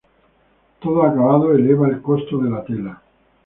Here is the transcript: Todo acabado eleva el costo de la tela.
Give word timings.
Todo 0.79 1.03
acabado 1.03 1.53
eleva 1.53 1.87
el 1.87 2.01
costo 2.01 2.39
de 2.39 2.49
la 2.49 2.65
tela. 2.65 3.03